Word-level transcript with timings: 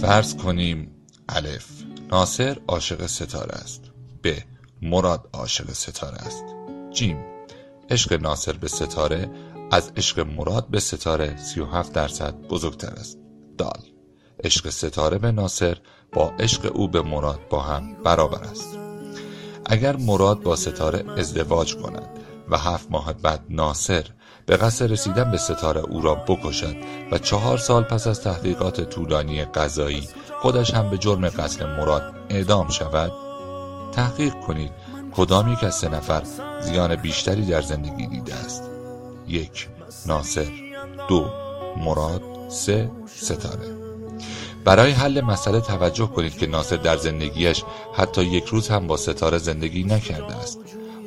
فرض 0.00 0.36
کنیم 0.36 0.90
الف. 1.28 1.66
ناصر 2.10 2.58
عاشق 2.68 3.06
ستاره 3.06 3.54
است. 3.54 3.82
ب. 4.24 4.28
مراد 4.82 5.28
عاشق 5.32 5.72
ستاره 5.72 6.16
است. 6.16 6.44
جیم. 6.90 7.24
عشق 7.90 8.12
ناصر 8.12 8.52
به 8.52 8.68
ستاره 8.68 9.30
از 9.70 9.92
عشق 9.96 10.20
مراد 10.20 10.68
به 10.68 10.80
ستاره 10.80 11.36
37 11.36 11.92
درصد 11.92 12.34
بزرگتر 12.34 12.90
است. 12.90 13.18
دال. 13.58 13.80
عشق 14.44 14.70
ستاره 14.70 15.18
به 15.18 15.32
ناصر 15.32 15.78
با 16.12 16.32
عشق 16.38 16.72
او 16.74 16.88
به 16.88 17.02
مراد 17.02 17.48
با 17.48 17.60
هم 17.62 18.02
برابر 18.02 18.44
است. 18.44 18.78
اگر 19.66 19.96
مراد 19.96 20.42
با 20.42 20.56
ستاره 20.56 21.04
ازدواج 21.16 21.76
کند 21.76 22.08
و 22.48 22.58
هفت 22.58 22.90
ماه 22.90 23.12
بعد 23.12 23.44
ناصر 23.48 24.06
به 24.48 24.56
قصد 24.56 24.92
رسیدن 24.92 25.30
به 25.30 25.36
ستاره 25.36 25.80
او 25.80 26.00
را 26.00 26.14
بکشد 26.14 26.76
و 27.12 27.18
چهار 27.18 27.58
سال 27.58 27.82
پس 27.82 28.06
از 28.06 28.20
تحقیقات 28.20 28.80
طولانی 28.80 29.44
قضایی 29.44 30.08
خودش 30.42 30.74
هم 30.74 30.90
به 30.90 30.98
جرم 30.98 31.28
قتل 31.28 31.66
مراد 31.66 32.14
اعدام 32.28 32.68
شود. 32.68 33.12
تحقیق 33.92 34.34
کنید 34.34 34.72
کدام 35.12 35.52
یک 35.52 35.64
از 35.64 35.74
سه 35.74 35.88
نفر 35.88 36.22
زیان 36.60 36.96
بیشتری 36.96 37.46
در 37.46 37.62
زندگی 37.62 38.06
دیده 38.06 38.34
است. 38.34 38.62
یک 39.26 39.68
ناصر. 40.06 40.46
دو 41.08 41.26
مراد. 41.76 42.22
سه 42.48 42.90
ستاره. 43.06 43.78
برای 44.64 44.90
حل 44.90 45.20
مسئله 45.20 45.60
توجه 45.60 46.06
کنید 46.06 46.38
که 46.38 46.46
ناصر 46.46 46.76
در 46.76 46.96
زندگیش 46.96 47.64
حتی 47.96 48.22
یک 48.22 48.44
روز 48.44 48.68
هم 48.68 48.86
با 48.86 48.96
ستاره 48.96 49.38
زندگی 49.38 49.84
نکرده 49.84 50.34
است. 50.34 50.58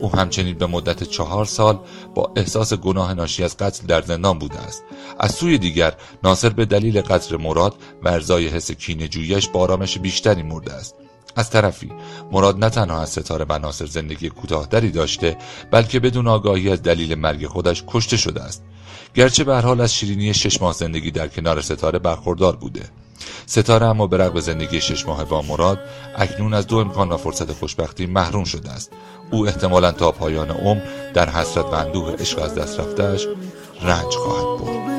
او 0.00 0.16
همچنین 0.16 0.58
به 0.58 0.66
مدت 0.66 1.02
چهار 1.02 1.44
سال 1.44 1.78
با 2.14 2.32
احساس 2.36 2.74
گناه 2.74 3.14
ناشی 3.14 3.44
از 3.44 3.56
قتل 3.56 3.86
در 3.86 4.02
زندان 4.02 4.38
بوده 4.38 4.58
است. 4.58 4.82
از 5.18 5.34
سوی 5.34 5.58
دیگر 5.58 5.94
ناصر 6.24 6.48
به 6.48 6.64
دلیل 6.64 7.00
قتل 7.00 7.36
مراد 7.36 7.74
و 8.02 8.08
ارزای 8.08 8.48
حس 8.48 8.72
جویش 8.72 9.48
با 9.48 9.60
آرامش 9.60 9.98
بیشتری 9.98 10.42
مرده 10.42 10.72
است. 10.72 10.94
از 11.36 11.50
طرفی 11.50 11.92
مراد 12.32 12.58
نه 12.58 12.70
تنها 12.70 13.02
از 13.02 13.08
ستاره 13.08 13.46
و 13.48 13.58
ناصر 13.58 13.86
زندگی 13.86 14.28
کوتاهتری 14.28 14.90
داشته 14.90 15.36
بلکه 15.70 16.00
بدون 16.00 16.28
آگاهی 16.28 16.70
از 16.70 16.82
دلیل 16.82 17.14
مرگ 17.14 17.46
خودش 17.46 17.84
کشته 17.86 18.16
شده 18.16 18.42
است. 18.42 18.62
گرچه 19.14 19.44
به 19.44 19.60
حال 19.60 19.80
از 19.80 19.94
شیرینی 19.94 20.34
شش 20.34 20.62
ماه 20.62 20.72
زندگی 20.72 21.10
در 21.10 21.28
کنار 21.28 21.60
ستاره 21.60 21.98
برخوردار 21.98 22.56
بوده. 22.56 22.82
ستاره 23.46 23.86
اما 23.86 24.06
به 24.06 24.16
رغم 24.16 24.40
زندگی 24.40 24.80
شش 24.80 25.06
ماه 25.06 25.24
با 25.24 25.42
مراد 25.42 25.78
اکنون 26.16 26.54
از 26.54 26.66
دو 26.66 26.76
امکان 26.76 27.08
و 27.08 27.16
فرصت 27.16 27.52
خوشبختی 27.52 28.06
محروم 28.06 28.44
شده 28.44 28.70
است. 28.70 28.92
او 29.30 29.46
احتمالا 29.46 29.92
تا 29.92 30.12
پایان 30.12 30.50
عمر 30.50 30.80
در 31.14 31.28
حسرت 31.28 31.64
و 31.64 31.74
اندوه 31.74 32.12
عشق 32.12 32.42
از 32.42 32.54
دست 32.54 32.80
رفتهش 32.80 33.26
رنج 33.82 34.14
خواهد 34.14 34.60
برد. 34.60 34.90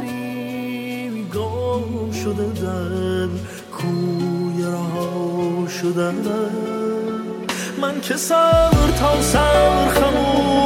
من 7.81 8.01
که 8.01 8.17
سر 8.17 8.71
تا 8.99 9.21
سر 9.21 9.89
خموشم 9.89 10.60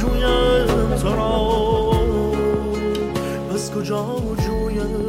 جویم 0.00 0.96
تو 1.02 1.14
را. 1.16 1.90
بس 3.54 3.70
کجا 3.70 4.06
جویم؟ 4.46 5.07